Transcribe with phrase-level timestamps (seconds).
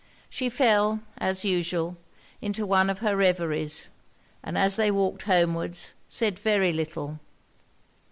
[0.31, 1.95] She fell, as usual,
[2.41, 3.91] into one of her reveries,
[4.43, 7.19] and as they walked homewards said very little.